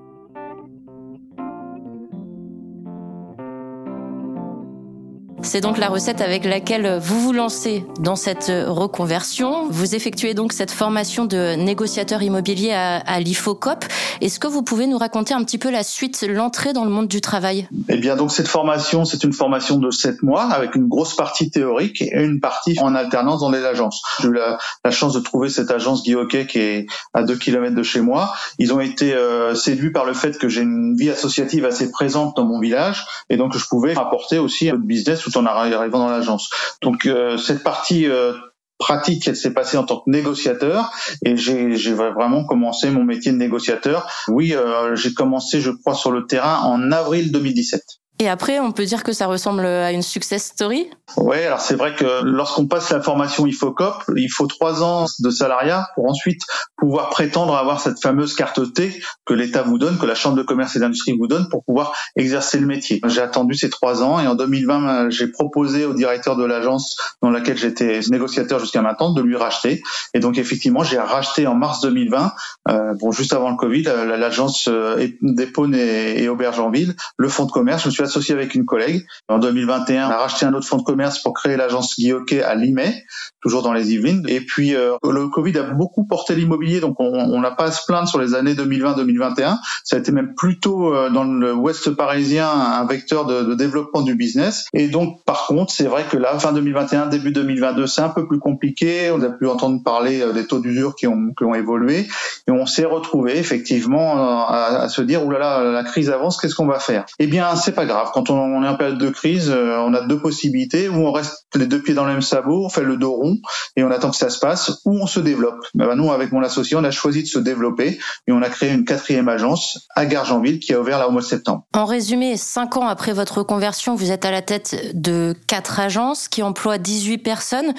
C'est 5.49 5.62
donc 5.62 5.79
la 5.79 5.89
recette 5.89 6.21
avec 6.21 6.45
laquelle 6.45 6.99
vous 7.00 7.21
vous 7.21 7.33
lancez 7.33 7.87
dans 8.00 8.17
cette 8.17 8.53
reconversion. 8.67 9.67
Vous 9.71 9.95
effectuez 9.95 10.35
donc 10.35 10.53
cette 10.53 10.71
formation 10.71 11.25
de 11.25 11.55
négociateur 11.55 12.23
immobilier 12.23 12.73
à, 12.73 12.99
à 12.99 13.19
l'IFOCOP. 13.19 13.87
Est-ce 14.21 14.39
que 14.39 14.47
vous 14.47 14.62
pouvez 14.62 14.87
nous 14.87 14.99
raconter 14.99 15.33
un 15.33 15.43
petit 15.45 15.56
peu 15.56 15.71
la 15.71 15.83
suite, 15.83 16.23
l'entrée 16.29 16.75
dans 16.75 16.85
le 16.85 16.91
monde 16.91 17.09
du 17.09 17.23
travail? 17.23 17.67
Eh 17.89 17.97
bien, 17.97 18.15
donc 18.15 18.31
cette 18.31 18.47
formation, 18.47 19.06
c'est 19.06 19.25
une 19.25 19.33
formation 19.33 19.79
de 19.79 19.91
sept 19.91 20.23
mois 20.23 20.43
avec 20.43 20.75
une 20.75 20.87
grosse 20.87 21.17
partie 21.17 21.50
théorique 21.50 22.03
et 22.03 22.23
une 22.23 22.41
partie 22.41 22.79
en 22.81 22.95
alternance 22.95 23.41
dans 23.41 23.50
les 23.50 23.65
agences. 23.65 24.03
J'ai 24.21 24.29
eu 24.29 24.35
la, 24.35 24.59
chance 24.91 25.15
de 25.15 25.21
trouver 25.21 25.49
cette 25.49 25.71
agence 25.71 26.03
Guy 26.03 26.15
Hockey 26.15 26.47
qui 26.47 26.59
est 26.59 26.87
à 27.15 27.23
deux 27.23 27.37
kilomètres 27.37 27.77
de 27.77 27.83
chez 27.83 28.03
moi. 28.03 28.35
Ils 28.59 28.75
ont 28.75 28.81
été 28.81 29.15
euh, 29.15 29.55
séduits 29.55 29.93
par 29.93 30.05
le 30.05 30.12
fait 30.12 30.37
que 30.37 30.50
j'ai 30.50 30.61
une 30.61 30.95
vie 30.95 31.09
associative 31.09 31.65
assez 31.65 31.91
présente 31.91 32.37
dans 32.37 32.45
mon 32.45 32.61
village 32.61 33.06
et 33.31 33.39
donc 33.39 33.56
je 33.56 33.65
pouvais 33.67 33.97
apporter 33.97 34.39
aussi 34.39 34.69
un 34.69 34.73
peu 34.73 34.79
de 34.79 34.87
business 34.87 35.21
tout 35.21 35.38
en 35.38 35.46
arrivant 35.46 35.99
dans 35.99 36.11
l'agence. 36.11 36.50
Donc 36.82 37.06
euh, 37.06 37.38
cette 37.38 37.62
partie 37.62 38.06
euh, 38.06 38.32
pratique, 38.79 39.26
elle 39.26 39.37
s'est 39.37 39.52
passée 39.52 39.76
en 39.76 39.85
tant 39.85 40.00
que 40.00 40.11
négociateur 40.11 40.90
et 41.25 41.37
j'ai 41.37 41.93
vraiment 41.93 42.44
commencé 42.44 42.90
mon 42.90 43.05
métier 43.05 43.32
de 43.32 43.37
négociateur. 43.37 44.11
Oui, 44.29 44.55
euh, 44.55 44.94
j'ai 44.94 45.12
commencé, 45.12 45.61
je 45.61 45.70
crois, 45.70 45.94
sur 45.94 46.12
le 46.12 46.26
terrain 46.26 46.61
en 46.61 46.93
avril 46.93 47.32
2017. 47.32 47.82
Et 48.20 48.29
après, 48.29 48.59
on 48.59 48.73
peut 48.73 48.85
dire 48.85 49.05
que 49.05 49.12
ça 49.12 49.26
ressemble 49.26 49.65
à 49.65 49.93
une 49.93 50.03
success 50.03 50.47
story? 50.47 50.91
Oui, 51.17 51.38
alors 51.38 51.61
c'est 51.61 51.76
vrai 51.76 51.94
que 51.94 52.25
lorsqu'on 52.25 52.67
passe 52.67 52.91
la 52.91 53.00
formation 53.00 53.47
IFOCOP, 53.47 54.05
il 54.17 54.29
faut 54.29 54.47
trois 54.47 54.82
ans 54.82 55.06
de 55.20 55.31
salariat 55.31 55.87
pour 55.94 56.06
ensuite 56.06 56.43
pouvoir 56.76 57.11
prétendre 57.11 57.56
avoir 57.56 57.81
cette 57.81 58.00
fameuse 58.00 58.35
carte 58.35 58.73
T 58.75 59.00
que 59.25 59.35
l'État 59.35 59.62
vous 59.62 59.79
donne, 59.79 59.99
que 59.99 60.06
la 60.06 60.17
Chambre 60.17 60.37
de 60.37 60.43
commerce 60.43 60.75
et 60.75 60.81
d'industrie 60.81 61.17
vous 61.17 61.29
donne 61.29 61.49
pour 61.49 61.65
pouvoir 61.65 61.93
exercer 62.17 62.59
le 62.59 62.67
métier. 62.67 63.00
J'ai 63.06 63.20
attendu 63.20 63.55
ces 63.55 63.70
trois 63.70 64.03
ans 64.03 64.19
et 64.19 64.26
en 64.26 64.35
2020, 64.35 65.11
j'ai 65.11 65.29
proposé 65.29 65.85
au 65.85 65.94
directeur 65.94 66.37
de 66.37 66.44
l'agence 66.44 66.97
dans 67.23 67.31
laquelle 67.31 67.56
j'étais 67.56 68.00
négociateur 68.11 68.59
jusqu'à 68.59 68.82
maintenant 68.82 69.12
de 69.12 69.23
lui 69.23 69.37
racheter. 69.37 69.82
Et 70.12 70.19
donc 70.19 70.38
effectivement, 70.38 70.82
j'ai 70.82 70.99
racheté 70.99 71.47
en 71.47 71.55
mars 71.55 71.81
2020, 71.82 72.32
euh, 72.69 72.94
bon 73.00 73.12
juste 73.12 73.32
avant 73.32 73.50
le 73.50 73.56
Covid, 73.56 73.82
l'agence 73.82 74.67
euh, 74.69 75.09
d'Épône 75.23 75.75
et, 75.75 76.23
et 76.23 76.29
Aubergenville, 76.29 76.97
le 77.17 77.29
fonds 77.29 77.44
de 77.44 77.53
commerce. 77.53 77.87
Associé 78.08 78.34
avec 78.34 78.55
une 78.55 78.64
collègue. 78.64 79.06
En 79.28 79.38
2021, 79.38 80.08
on 80.08 80.10
a 80.10 80.16
racheté 80.16 80.46
un 80.46 80.55
autre 80.55 80.66
fonds 80.66 80.78
de 80.78 80.82
commerce 80.82 81.20
pour 81.20 81.34
créer 81.34 81.56
l'agence 81.56 81.94
Guilloquet 81.96 82.43
à 82.43 82.55
Limay, 82.55 83.05
toujours 83.40 83.62
dans 83.62 83.72
les 83.72 83.93
Yvelines. 83.93 84.25
Et 84.28 84.40
puis, 84.40 84.75
euh, 84.75 84.96
le 85.05 85.28
Covid 85.28 85.56
a 85.58 85.62
beaucoup 85.62 86.05
porté 86.05 86.34
l'immobilier, 86.34 86.81
donc 86.81 86.96
on 86.99 87.40
n'a 87.40 87.50
pas 87.50 87.64
à 87.64 87.70
se 87.70 87.84
plaindre 87.87 88.08
sur 88.08 88.19
les 88.19 88.34
années 88.34 88.55
2020-2021. 88.55 89.58
Ça 89.84 89.96
a 89.96 89.99
été 89.99 90.12
même 90.12 90.34
plutôt 90.34 90.94
euh, 90.94 91.10
dans 91.10 91.25
le 91.25 91.55
ouest 91.55 91.90
parisien 91.90 92.49
un 92.49 92.84
vecteur 92.87 93.26
de, 93.26 93.55
développement 93.55 94.02
du 94.02 94.14
business. 94.14 94.66
Et 94.72 94.88
donc, 94.88 95.25
par 95.25 95.46
contre, 95.46 95.72
c'est 95.72 95.87
vrai 95.87 96.04
que 96.11 96.16
là, 96.16 96.38
fin 96.38 96.52
2021, 96.52 97.06
début 97.06 97.32
2022, 97.32 97.87
c'est 97.87 98.02
un 98.02 98.08
peu 98.08 98.26
plus 98.26 98.38
compliqué. 98.38 99.11
On 99.11 99.20
a 99.22 99.31
pu 99.31 99.46
entendre 99.46 99.82
parler 99.82 100.22
euh, 100.22 100.32
des 100.32 100.46
taux 100.46 100.61
d'usure 100.61 100.94
qui 100.94 101.06
ont, 101.06 101.32
qui 101.37 101.44
ont 101.44 101.54
évolué. 101.54 102.08
Et 102.46 102.50
on 102.50 102.66
s'est 102.66 102.84
retrouvé 102.84 103.37
effectivement 103.37 104.46
à, 104.49 104.82
à 104.82 104.88
se 104.88 105.02
dire, 105.02 105.25
oulala, 105.25 105.62
la 105.62 105.84
crise 105.84 106.11
avance, 106.11 106.38
qu'est-ce 106.40 106.54
qu'on 106.54 106.66
va 106.66 106.78
faire? 106.78 107.04
Eh 107.19 107.26
bien, 107.26 107.54
c'est 107.56 107.72
pas 107.72 107.87
grave 107.87 107.98
quand 108.12 108.31
on, 108.31 108.62
est 108.62 108.69
en 108.69 108.77
période 108.77 108.99
de 108.99 109.11
crise, 109.11 109.50
euh, 109.50 109.79
on 109.79 109.95
a 109.95 110.00
deux 110.00 110.19
possibilités. 110.19 110.89
Ou 110.89 111.06
on 111.06 111.12
reste 111.12 111.47
les 111.55 111.67
deux 111.67 111.81
pieds 111.81 111.95
dans 111.95 112.05
le 112.05 112.12
même 112.12 112.23
sabot, 112.23 112.65
on 112.65 112.69
fait 112.69 112.83
le 112.83 112.97
dos 112.97 113.12
rond 113.12 113.39
et 113.77 113.85
on 113.85 113.91
attend 113.91 114.11
que 114.11 114.17
ça 114.17 114.31
se 114.31 114.39
passe, 114.39 114.81
ou 114.85 114.99
on 115.00 115.06
se 115.06 115.21
développe. 115.21 115.65
Ben, 115.75 115.95
nous, 115.95 116.11
avec 116.12 116.33
mon 116.33 116.43
associé, 116.43 116.77
on 116.77 116.85
a 116.85 116.91
choisi 116.91 117.23
de 117.23 117.29
se 117.29 117.39
développer 117.39 117.99
et 118.27 118.33
on 118.33 118.43
a 118.43 118.49
créé 118.49 118.73
une 118.73 118.85
quatrième 118.85 119.29
agence 119.29 119.89
à 119.95 120.06
Gargenville 120.06 120.59
qui 120.59 120.75
a 120.75 120.81
ouvert 120.81 120.99
là 120.99 121.09
au 121.09 121.11
mois 121.11 121.23
de 121.23 121.27
septembre. 121.27 121.65
En 121.75 121.85
résumé, 121.85 122.37
cinq 122.37 122.77
ans 122.77 122.87
après 122.87 123.12
votre 123.12 123.43
conversion, 123.43 123.95
vous 123.95 124.11
êtes 124.11 124.25
à 124.25 124.31
la 124.31 124.43
tête 124.43 124.93
de 124.95 125.35
quatre 125.47 125.81
agences 125.81 126.29
qui 126.29 126.43
emploient 126.43 126.79
18 126.79 127.19
personnes. 127.19 127.75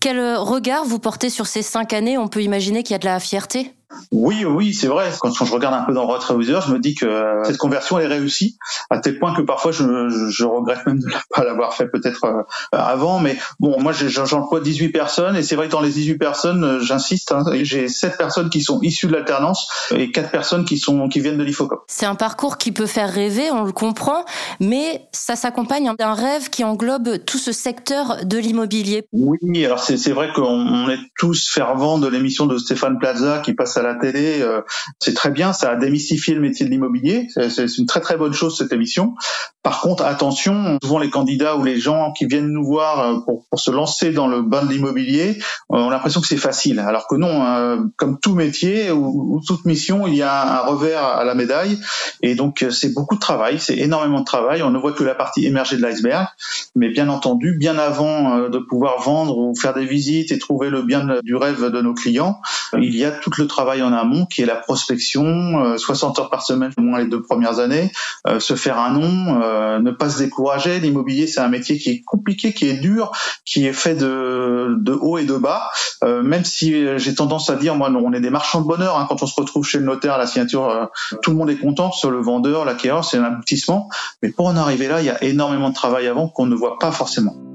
Quel 0.00 0.36
regard 0.36 0.84
vous 0.84 0.98
portez 0.98 1.30
sur 1.30 1.46
ces 1.46 1.62
cinq 1.62 1.92
années? 1.92 2.18
On 2.18 2.28
peut 2.28 2.42
imaginer 2.42 2.82
qu'il 2.82 2.92
y 2.92 2.96
a 2.96 2.98
de 2.98 3.06
la 3.06 3.20
fierté? 3.20 3.72
Oui, 4.12 4.44
oui, 4.44 4.74
c'est 4.74 4.86
vrai. 4.86 5.10
Quand, 5.20 5.32
je 5.32 5.52
regarde 5.52 5.74
un 5.74 5.82
peu 5.82 5.92
dans 5.92 6.06
réviseur, 6.06 6.62
je 6.62 6.72
me 6.72 6.78
dis 6.78 6.94
que 6.94 7.06
euh, 7.06 7.44
cette 7.44 7.58
conversion 7.58 7.98
est 7.98 8.06
réussie, 8.06 8.56
à 8.90 8.98
tel 8.98 9.18
point 9.18 9.34
que 9.34 9.42
parfois 9.42 9.72
je, 9.72 10.28
je, 10.30 10.44
regrette 10.44 10.86
même 10.86 10.98
de 10.98 11.06
ne 11.06 11.12
pas 11.34 11.44
l'avoir 11.44 11.74
fait 11.74 11.86
peut-être 11.88 12.24
euh, 12.24 12.42
avant. 12.72 13.20
Mais 13.20 13.36
bon, 13.60 13.80
moi 13.80 13.92
j'emploie 13.92 14.60
18 14.60 14.90
personnes 14.90 15.36
et 15.36 15.42
c'est 15.42 15.56
vrai 15.56 15.66
que 15.66 15.72
dans 15.72 15.80
les 15.80 15.90
18 15.90 16.18
personnes, 16.18 16.64
euh, 16.64 16.80
j'insiste, 16.80 17.32
hein, 17.32 17.44
j'ai 17.62 17.88
7 17.88 18.16
personnes 18.16 18.50
qui 18.50 18.62
sont 18.62 18.80
issues 18.82 19.06
de 19.06 19.12
l'alternance 19.12 19.68
et 19.94 20.10
4 20.10 20.30
personnes 20.30 20.64
qui 20.64 20.78
sont 20.78 21.08
qui 21.08 21.20
viennent 21.20 21.38
de 21.38 21.44
l'IFOCOP. 21.44 21.84
C'est 21.88 22.06
un 22.06 22.14
parcours 22.14 22.58
qui 22.58 22.72
peut 22.72 22.86
faire 22.86 23.12
rêver, 23.12 23.50
on 23.50 23.64
le 23.64 23.72
comprend, 23.72 24.24
mais 24.60 25.06
ça 25.12 25.36
s'accompagne 25.36 25.90
d'un 25.98 26.14
rêve 26.14 26.50
qui 26.50 26.64
englobe 26.64 27.24
tout 27.24 27.38
ce 27.38 27.52
secteur 27.52 28.24
de 28.24 28.38
l'immobilier. 28.38 29.06
Oui, 29.12 29.64
alors 29.64 29.80
c'est 29.80 30.12
vrai 30.12 30.30
qu'on 30.34 30.88
est 30.88 30.98
tous 31.18 31.48
fervents 31.48 31.98
de 31.98 32.08
l'émission 32.08 32.46
de 32.46 32.58
Stéphane 32.58 32.98
Plaza 32.98 33.38
qui 33.38 33.54
passe 33.54 33.76
à 33.76 33.82
la 33.82 33.85
télé, 33.94 34.40
euh, 34.42 34.62
c'est 34.98 35.14
très 35.14 35.30
bien, 35.30 35.52
ça 35.52 35.70
a 35.70 35.76
démystifié 35.76 36.34
le 36.34 36.40
métier 36.40 36.66
de 36.66 36.70
l'immobilier, 36.70 37.28
c'est 37.48 37.78
une 37.78 37.86
très 37.86 38.00
très 38.00 38.16
bonne 38.16 38.32
chose 38.32 38.56
cette 38.56 38.72
émission. 38.72 39.14
Par 39.62 39.80
contre, 39.80 40.04
attention, 40.04 40.78
souvent 40.82 40.98
les 40.98 41.10
candidats 41.10 41.56
ou 41.56 41.64
les 41.64 41.80
gens 41.80 42.12
qui 42.12 42.26
viennent 42.26 42.52
nous 42.52 42.64
voir 42.64 43.00
euh, 43.00 43.18
pour, 43.20 43.46
se 43.58 43.70
lancer 43.70 44.12
dans 44.12 44.28
le 44.28 44.42
bain 44.42 44.64
de 44.64 44.70
l'immobilier 44.70 45.38
euh, 45.72 45.76
ont 45.76 45.90
l'impression 45.90 46.20
que 46.20 46.26
c'est 46.26 46.36
facile, 46.36 46.78
alors 46.78 47.08
que 47.08 47.16
non, 47.16 47.88
comme 47.96 48.18
tout 48.20 48.34
métier 48.34 48.90
ou, 48.90 49.40
toute 49.46 49.64
mission, 49.64 50.06
il 50.06 50.14
y 50.14 50.22
a 50.22 50.60
un 50.60 50.66
revers 50.66 51.02
à 51.02 51.24
la 51.24 51.34
médaille, 51.34 51.78
et 52.22 52.34
donc 52.34 52.64
c'est 52.70 52.92
beaucoup 52.92 53.14
de 53.14 53.20
travail, 53.20 53.58
c'est 53.58 53.76
énormément 53.76 54.20
de 54.20 54.24
travail. 54.24 54.62
On 54.62 54.70
ne 54.70 54.78
voit 54.78 54.92
que 54.92 55.04
la 55.04 55.14
partie 55.14 55.46
émergée 55.46 55.76
de 55.76 55.82
l'iceberg, 55.82 56.26
mais 56.74 56.90
bien 56.90 57.08
entendu, 57.08 57.56
bien 57.58 57.78
avant 57.78 58.48
de 58.48 58.58
pouvoir 58.58 59.00
vendre 59.00 59.38
ou 59.38 59.54
faire 59.54 59.74
des 59.74 59.84
visites 59.84 60.32
et 60.32 60.38
trouver 60.38 60.70
le 60.70 60.82
bien 60.82 61.06
du 61.22 61.34
rêve 61.34 61.70
de 61.70 61.80
nos 61.80 61.94
clients, 61.94 62.40
il 62.78 62.96
y 62.96 63.04
a 63.04 63.10
tout 63.10 63.30
le 63.38 63.46
travail 63.46 63.65
travail 63.66 63.82
en 63.82 63.92
amont 63.92 64.26
qui 64.26 64.42
est 64.42 64.46
la 64.46 64.54
prospection, 64.54 65.76
60 65.76 66.18
euh, 66.18 66.22
heures 66.22 66.30
par 66.30 66.42
semaine 66.42 66.70
au 66.78 66.82
moins 66.82 67.00
les 67.00 67.06
deux 67.06 67.20
premières 67.20 67.58
années, 67.58 67.90
euh, 68.28 68.38
se 68.38 68.54
faire 68.54 68.78
un 68.78 68.90
nom, 68.90 69.42
euh, 69.42 69.80
ne 69.80 69.90
pas 69.90 70.08
se 70.08 70.18
décourager. 70.18 70.78
L'immobilier 70.78 71.26
c'est 71.26 71.40
un 71.40 71.48
métier 71.48 71.76
qui 71.76 71.90
est 71.90 72.02
compliqué, 72.02 72.52
qui 72.52 72.68
est 72.68 72.74
dur, 72.74 73.10
qui 73.44 73.66
est 73.66 73.72
fait 73.72 73.96
de, 73.96 74.76
de 74.78 74.92
haut 74.92 75.18
et 75.18 75.24
de 75.24 75.36
bas. 75.36 75.68
même 76.04 76.44
si 76.44 76.86
j'ai 76.98 77.14
tendance 77.16 77.50
à 77.50 77.56
dire, 77.56 77.74
moi, 77.74 77.90
on 77.90 78.12
est 78.12 78.20
des 78.20 78.30
marchands 78.30 78.60
de 78.60 78.68
bonheur. 78.68 78.96
Hein, 78.98 79.06
quand 79.08 79.20
on 79.24 79.26
se 79.26 79.34
retrouve 79.40 79.66
chez 79.66 79.78
le 79.78 79.84
notaire 79.84 80.14
à 80.14 80.18
la 80.18 80.28
signature, 80.28 80.88
tout 81.22 81.32
le 81.32 81.36
monde 81.36 81.50
est 81.50 81.56
content. 81.56 81.90
Sur 81.90 82.12
le 82.12 82.20
vendeur, 82.20 82.64
l'acquéreur, 82.64 83.04
c'est 83.04 83.18
un 83.18 83.24
aboutissement. 83.24 83.88
Mais 84.22 84.30
pour 84.30 84.46
en 84.46 84.56
arriver 84.56 84.86
là, 84.86 85.00
il 85.00 85.06
y 85.06 85.10
a 85.10 85.22
énormément 85.24 85.70
de 85.70 85.74
travail 85.74 86.06
avant 86.06 86.28
qu'on 86.28 86.46
ne 86.46 86.54
voit 86.54 86.78
pas 86.78 86.92
forcément. 86.92 87.45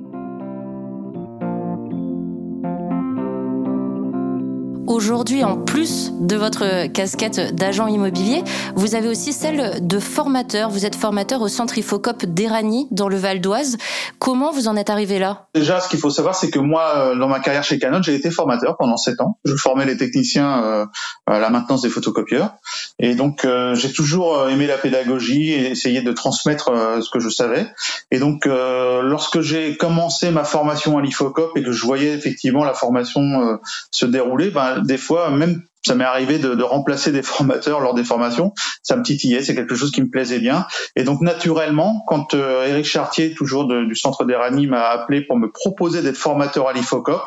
Aujourd'hui, 5.01 5.43
en 5.43 5.57
plus 5.57 6.13
de 6.19 6.35
votre 6.35 6.85
casquette 6.85 7.55
d'agent 7.55 7.87
immobilier, 7.87 8.43
vous 8.75 8.93
avez 8.93 9.07
aussi 9.07 9.33
celle 9.33 9.87
de 9.87 9.97
formateur. 9.97 10.69
Vous 10.69 10.85
êtes 10.85 10.93
formateur 10.93 11.41
au 11.41 11.47
centre 11.47 11.75
Ifocop 11.75 12.23
d'Erani, 12.23 12.87
dans 12.91 13.09
le 13.09 13.17
Val 13.17 13.41
d'Oise. 13.41 13.77
Comment 14.19 14.51
vous 14.51 14.67
en 14.67 14.77
êtes 14.77 14.91
arrivé 14.91 15.17
là? 15.17 15.47
Déjà, 15.55 15.79
ce 15.79 15.89
qu'il 15.89 15.97
faut 15.97 16.11
savoir, 16.11 16.35
c'est 16.35 16.51
que 16.51 16.59
moi, 16.59 16.93
euh, 16.97 17.15
dans 17.15 17.27
ma 17.27 17.39
carrière 17.39 17.63
chez 17.63 17.79
Canon, 17.79 18.03
j'ai 18.03 18.13
été 18.13 18.29
formateur 18.29 18.77
pendant 18.77 18.95
sept 18.95 19.19
ans. 19.21 19.39
Je 19.43 19.55
formais 19.55 19.87
les 19.87 19.97
techniciens 19.97 20.63
euh, 20.63 20.85
à 21.25 21.39
la 21.39 21.49
maintenance 21.49 21.81
des 21.81 21.89
photocopieurs. 21.89 22.51
Et 22.99 23.15
donc, 23.15 23.43
euh, 23.43 23.73
j'ai 23.73 23.91
toujours 23.91 24.49
aimé 24.49 24.67
la 24.67 24.77
pédagogie 24.77 25.49
et 25.49 25.71
essayé 25.71 26.03
de 26.03 26.11
transmettre 26.11 26.71
ce 27.01 27.09
que 27.09 27.19
je 27.19 27.29
savais. 27.29 27.65
Et 28.11 28.19
donc, 28.19 28.45
lorsque 28.45 29.41
j'ai 29.41 29.77
commencé 29.77 30.29
ma 30.29 30.43
formation 30.43 30.99
à 30.99 31.01
l'Ifocop 31.01 31.57
et 31.57 31.63
que 31.63 31.71
je 31.71 31.83
voyais 31.83 32.13
effectivement 32.13 32.63
la 32.63 32.75
formation 32.75 33.57
se 33.89 34.05
dérouler, 34.05 34.51
ben, 34.51 34.83
des 34.91 34.97
fois, 34.97 35.29
même 35.31 35.63
ça 35.85 35.95
m'est 35.95 36.03
arrivé 36.03 36.37
de, 36.39 36.55
de, 36.55 36.63
remplacer 36.63 37.11
des 37.11 37.21
formateurs 37.23 37.79
lors 37.79 37.93
des 37.93 38.03
formations. 38.03 38.53
Ça 38.83 38.95
me 38.95 39.03
titillait, 39.03 39.43
c'est 39.43 39.55
quelque 39.55 39.75
chose 39.75 39.91
qui 39.91 40.01
me 40.01 40.09
plaisait 40.09 40.39
bien. 40.39 40.65
Et 40.95 41.03
donc 41.03 41.21
naturellement, 41.21 42.03
quand 42.07 42.33
euh, 42.33 42.67
Eric 42.67 42.85
Chartier, 42.85 43.33
toujours 43.33 43.65
du 43.67 43.95
centre 43.95 44.25
d'Erani, 44.25 44.67
m'a 44.67 44.87
appelé 44.87 45.21
pour 45.21 45.37
me 45.37 45.51
proposer 45.51 46.01
d'être 46.01 46.17
formateur 46.17 46.67
à 46.67 46.73
l'Ifocop, 46.73 47.21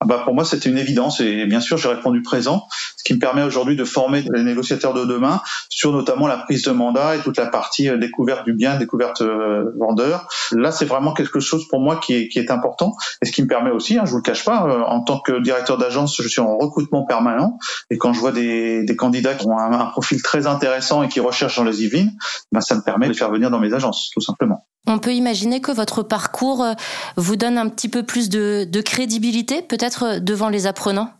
ah 0.00 0.06
bah 0.06 0.22
pour 0.24 0.34
moi 0.34 0.44
c'était 0.44 0.68
une 0.68 0.78
évidence. 0.78 1.20
Et 1.20 1.46
bien 1.46 1.60
sûr, 1.60 1.76
j'ai 1.76 1.88
répondu 1.88 2.22
présent, 2.22 2.66
ce 2.96 3.04
qui 3.04 3.14
me 3.14 3.18
permet 3.18 3.42
aujourd'hui 3.42 3.76
de 3.76 3.84
former 3.84 4.24
les 4.32 4.42
négociateurs 4.42 4.94
de 4.94 5.04
demain 5.04 5.40
sur 5.68 5.92
notamment 5.92 6.26
la 6.26 6.38
prise 6.38 6.62
de 6.62 6.70
mandat 6.70 7.16
et 7.16 7.20
toute 7.20 7.38
la 7.38 7.46
partie 7.46 7.88
euh, 7.88 7.96
découverte 7.96 8.44
du 8.44 8.52
bien, 8.52 8.76
découverte 8.76 9.22
euh, 9.22 9.72
vendeur. 9.78 10.28
Là, 10.52 10.72
c'est 10.72 10.84
vraiment 10.84 11.12
quelque 11.14 11.40
chose 11.40 11.66
pour 11.68 11.80
moi 11.80 11.96
qui 11.96 12.14
est, 12.14 12.28
qui 12.28 12.38
est 12.38 12.50
important 12.50 12.94
et 13.22 13.26
ce 13.26 13.32
qui 13.32 13.42
me 13.42 13.48
permet 13.48 13.70
aussi, 13.70 13.98
hein, 13.98 14.02
je 14.04 14.10
vous 14.10 14.18
le 14.18 14.22
cache 14.22 14.44
pas, 14.44 14.66
euh, 14.66 14.82
en 14.82 15.02
tant 15.02 15.20
que 15.20 15.40
directeur 15.42 15.78
d'agence, 15.78 16.20
je 16.20 16.28
suis 16.28 16.40
en 16.40 16.56
recrutement 16.56 17.04
permanent 17.04 17.58
quand 18.00 18.12
je 18.12 18.18
vois 18.18 18.32
des, 18.32 18.84
candidats 18.98 19.34
qui 19.34 19.46
ont 19.46 19.56
un, 19.56 19.86
profil 19.86 20.20
très 20.22 20.46
intéressant 20.46 21.02
et 21.02 21.08
qui 21.08 21.20
recherchent 21.20 21.56
dans 21.56 21.64
les 21.64 21.84
Yvelines, 21.84 22.12
ben 22.50 22.60
ça 22.60 22.74
me 22.74 22.82
permet 22.82 23.06
de 23.06 23.12
les 23.12 23.18
faire 23.18 23.30
venir 23.30 23.50
dans 23.50 23.60
mes 23.60 23.72
agences, 23.72 24.10
tout 24.12 24.20
simplement. 24.20 24.66
On 24.86 24.98
peut 24.98 25.12
imaginer 25.12 25.60
que 25.60 25.70
votre 25.70 26.02
parcours 26.02 26.64
euh, 26.64 26.72
vous 27.16 27.36
donne 27.36 27.58
un 27.58 27.68
petit 27.68 27.88
peu 27.88 28.02
plus 28.02 28.28
de, 28.28 28.66
de 28.68 28.80
crédibilité, 28.80 29.62
peut-être 29.62 30.02
euh, 30.04 30.20
devant 30.20 30.48
les 30.48 30.66
apprenants? 30.66 31.12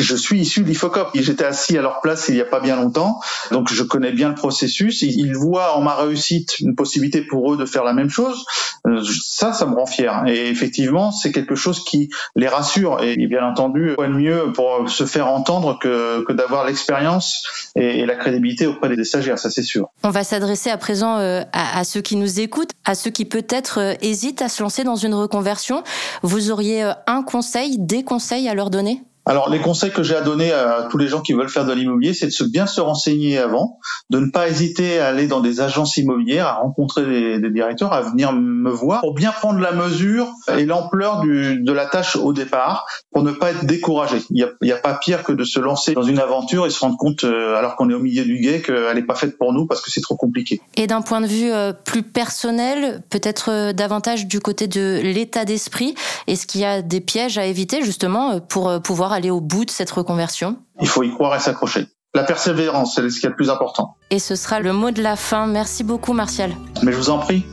Je 0.00 0.16
suis 0.16 0.40
issu 0.40 0.62
de 0.62 0.68
l'IFOCOP. 0.68 1.10
J'étais 1.14 1.44
assis 1.44 1.76
à 1.76 1.82
leur 1.82 2.00
place 2.00 2.26
il 2.28 2.34
n'y 2.34 2.40
a 2.40 2.44
pas 2.44 2.60
bien 2.60 2.76
longtemps, 2.76 3.20
donc 3.50 3.72
je 3.72 3.82
connais 3.82 4.12
bien 4.12 4.28
le 4.28 4.34
processus. 4.34 5.02
Ils 5.02 5.34
voient 5.34 5.76
en 5.76 5.82
ma 5.82 5.94
réussite 5.94 6.58
une 6.60 6.74
possibilité 6.74 7.22
pour 7.22 7.52
eux 7.52 7.56
de 7.56 7.64
faire 7.64 7.84
la 7.84 7.92
même 7.92 8.10
chose. 8.10 8.44
Euh, 8.86 9.02
ça, 9.22 9.52
ça 9.52 9.66
me 9.66 9.74
rend 9.74 9.86
fier. 9.86 10.24
Et 10.26 10.48
effectivement, 10.48 11.12
c'est 11.12 11.32
quelque 11.32 11.54
chose 11.54 11.84
qui 11.84 12.08
les 12.36 12.48
rassure. 12.48 13.02
Et 13.02 13.16
bien 13.26 13.44
entendu, 13.44 13.94
quoi 13.96 14.08
de 14.08 14.12
mieux 14.12 14.52
pour 14.52 14.88
se 14.88 15.04
faire 15.04 15.28
entendre 15.28 15.78
que, 15.78 16.30
d'avoir 16.32 16.64
l'expérience 16.64 17.72
et, 17.76 18.06
la 18.06 18.16
crédibilité 18.16 18.66
auprès 18.66 18.94
des 18.96 19.04
stagiaires, 19.04 19.38
ça 19.38 19.50
c'est 19.50 19.62
sûr. 19.62 19.88
On 20.02 20.10
va 20.10 20.24
s'adresser 20.24 20.70
à 20.70 20.78
présent 20.78 21.18
euh, 21.18 21.42
à, 21.52 21.84
ceux 21.84 22.00
qui 22.00 22.16
nous 22.16 22.40
écoutent, 22.40 22.72
à 22.84 22.94
ceux 22.94 23.10
qui 23.10 23.24
peut-être 23.24 23.78
euh, 23.78 23.94
hésitent 24.00 24.42
à 24.42 24.48
se 24.48 24.62
lancer 24.62 24.84
dans 24.84 24.96
une 24.96 25.14
reconversion. 25.14 25.84
Vous 26.22 26.50
auriez 26.50 26.90
un 27.06 27.22
conseil, 27.22 27.78
des 27.78 28.02
conseils 28.02 28.48
à 28.48 28.54
leur 28.54 28.70
donner? 28.70 29.02
Alors 29.26 29.50
les 29.50 29.60
conseils 29.60 29.90
que 29.90 30.02
j'ai 30.02 30.16
à 30.16 30.22
donner 30.22 30.52
à 30.52 30.88
tous 30.90 30.98
les 30.98 31.08
gens 31.08 31.20
qui 31.20 31.34
veulent 31.34 31.48
faire 31.48 31.66
de 31.66 31.72
l'immobilier, 31.72 32.14
c'est 32.14 32.26
de 32.26 32.50
bien 32.50 32.66
se 32.66 32.80
renseigner 32.80 33.38
avant, 33.38 33.78
de 34.08 34.18
ne 34.18 34.30
pas 34.30 34.48
hésiter 34.48 34.98
à 34.98 35.08
aller 35.08 35.26
dans 35.26 35.40
des 35.40 35.60
agences 35.60 35.96
immobilières, 35.98 36.46
à 36.46 36.54
rencontrer 36.54 37.04
des, 37.38 37.50
directeurs, 37.50 37.92
à 37.92 38.00
venir 38.00 38.32
me 38.32 38.70
voir 38.70 39.00
pour 39.00 39.14
bien 39.14 39.30
prendre 39.30 39.60
la 39.60 39.72
mesure 39.72 40.28
et 40.56 40.64
l'ampleur 40.64 41.22
de 41.22 41.72
la 41.72 41.86
tâche 41.86 42.16
au 42.16 42.32
départ, 42.32 42.86
pour 43.12 43.22
ne 43.22 43.32
pas 43.32 43.50
être 43.50 43.64
découragé. 43.66 44.22
Il 44.30 44.48
n'y 44.62 44.72
a, 44.72 44.76
pas 44.76 44.94
pire 44.94 45.22
que 45.22 45.32
de 45.32 45.44
se 45.44 45.60
lancer 45.60 45.92
dans 45.92 46.02
une 46.02 46.18
aventure 46.18 46.66
et 46.66 46.70
se 46.70 46.80
rendre 46.80 46.96
compte, 46.96 47.24
euh, 47.24 47.56
alors 47.56 47.76
qu'on 47.76 47.90
est 47.90 47.94
au 47.94 48.00
milieu 48.00 48.24
du 48.24 48.38
guet, 48.38 48.62
qu'elle 48.62 48.94
n'est 48.94 49.02
pas 49.02 49.14
faite 49.14 49.36
pour 49.36 49.52
nous 49.52 49.66
parce 49.66 49.82
que 49.82 49.90
c'est 49.90 50.00
trop 50.00 50.16
compliqué. 50.16 50.60
Et 50.76 50.86
d'un 50.86 51.02
point 51.02 51.20
de 51.20 51.26
vue 51.26 51.52
euh, 51.52 51.72
plus 51.72 52.02
personnel, 52.02 53.02
peut-être 53.10 53.50
euh, 53.50 53.72
davantage 53.72 54.26
du 54.26 54.40
côté 54.40 54.68
de 54.68 55.00
l'état 55.02 55.44
d'esprit, 55.44 55.94
est-ce 56.26 56.46
qu'il 56.46 56.60
y 56.60 56.64
a 56.64 56.82
des 56.82 57.00
pièges 57.00 57.36
à 57.36 57.44
éviter 57.44 57.82
justement 57.82 58.40
pour 58.40 58.80
pouvoir 59.10 59.18
aller 59.18 59.30
au 59.30 59.40
bout 59.40 59.64
de 59.64 59.70
cette 59.70 59.90
reconversion? 59.90 60.56
Il 60.80 60.86
faut 60.86 61.02
y 61.02 61.10
croire 61.10 61.34
et 61.34 61.40
s'accrocher. 61.40 61.88
La 62.14 62.22
persévérance, 62.22 62.94
c'est 62.94 63.10
ce 63.10 63.18
qui 63.18 63.26
est 63.26 63.28
le 63.28 63.34
plus 63.34 63.50
important. 63.50 63.96
Et 64.10 64.20
ce 64.20 64.36
sera 64.36 64.60
le 64.60 64.72
mot 64.72 64.92
de 64.92 65.02
la 65.02 65.16
fin. 65.16 65.46
Merci 65.46 65.82
beaucoup, 65.82 66.12
Martial. 66.12 66.52
Mais 66.82 66.92
je 66.92 66.96
vous 66.96 67.10
en 67.10 67.18
prie. 67.18 67.44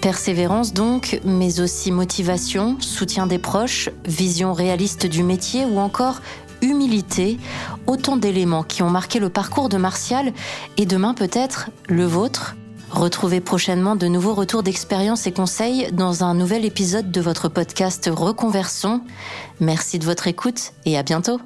Persévérance 0.00 0.72
donc, 0.72 1.20
mais 1.24 1.60
aussi 1.60 1.90
motivation, 1.90 2.76
soutien 2.80 3.26
des 3.26 3.38
proches, 3.38 3.90
vision 4.04 4.52
réaliste 4.52 5.06
du 5.06 5.24
métier 5.24 5.64
ou 5.64 5.78
encore 5.78 6.20
humilité, 6.62 7.38
autant 7.88 8.16
d'éléments 8.16 8.62
qui 8.62 8.82
ont 8.82 8.90
marqué 8.90 9.18
le 9.18 9.30
parcours 9.30 9.68
de 9.68 9.78
Martial 9.78 10.32
et 10.76 10.86
demain 10.86 11.12
peut-être 11.14 11.70
le 11.88 12.04
vôtre. 12.04 12.54
Retrouvez 12.90 13.40
prochainement 13.40 13.96
de 13.96 14.06
nouveaux 14.06 14.34
retours 14.34 14.62
d'expérience 14.62 15.26
et 15.26 15.32
conseils 15.32 15.90
dans 15.92 16.24
un 16.24 16.34
nouvel 16.34 16.64
épisode 16.64 17.10
de 17.10 17.20
votre 17.20 17.48
podcast 17.48 18.08
Reconversion. 18.12 19.02
Merci 19.60 19.98
de 19.98 20.04
votre 20.04 20.28
écoute 20.28 20.72
et 20.84 20.96
à 20.96 21.02
bientôt. 21.02 21.40